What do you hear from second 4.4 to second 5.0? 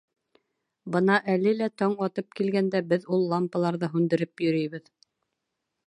йөрөйбөҙ.